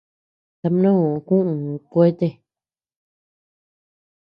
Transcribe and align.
Tamnoo 0.61 1.07
kuʼuu 1.27 1.75
kuete. 1.91 2.27